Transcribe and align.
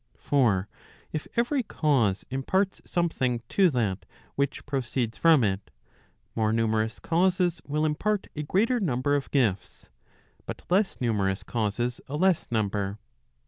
For 0.17 0.67
if 1.13 1.27
every 1.35 1.61
cause 1.61 2.25
imparts 2.31 2.81
something 2.85 3.43
to 3.49 3.69
that 3.69 4.03
which 4.33 4.65
proceeds 4.65 5.15
from 5.19 5.43
it, 5.43 5.69
more 6.35 6.51
numerous 6.51 6.97
causes 6.97 7.61
will 7.67 7.85
impart 7.85 8.25
a 8.35 8.41
greater 8.41 8.79
number 8.79 9.15
of 9.15 9.29
gifts, 9.29 9.89
but 10.47 10.63
less 10.71 10.99
numerous 10.99 11.43
causes 11.43 12.01
a 12.07 12.15
less 12.17 12.47
number. 12.49 12.97